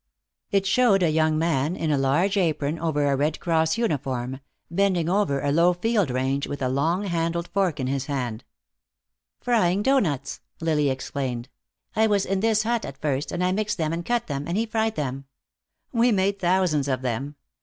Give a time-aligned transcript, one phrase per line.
[0.49, 4.39] It showed a young man, in a large apron over a Red Cross uniform,
[4.71, 8.43] bending over a low field range with a long handled fork in his hand.
[9.41, 11.49] "Frying doughnuts," Lily explained.
[11.95, 14.57] "I was in this hut at first, and I mixed them and cut them, and
[14.57, 15.25] he fried them.
[15.93, 17.35] We made thousands of them.